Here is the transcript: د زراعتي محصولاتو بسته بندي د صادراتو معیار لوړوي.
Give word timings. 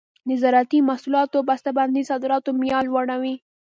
د 0.27 0.29
زراعتي 0.41 0.79
محصولاتو 0.89 1.45
بسته 1.49 1.69
بندي 1.77 2.01
د 2.05 2.09
صادراتو 2.11 2.49
معیار 2.59 2.83
لوړوي. 2.91 3.35